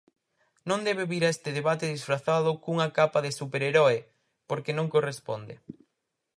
Non 0.69 0.79
debe 0.87 1.03
vir 1.13 1.23
a 1.25 1.33
este 1.35 1.49
debate 1.59 1.93
disfrazado 1.95 2.49
cunha 2.63 2.87
capa 2.97 3.19
de 3.25 3.35
superheroe, 3.39 3.97
porque 4.49 4.75
non 4.77 4.91
corresponde. 4.95 5.55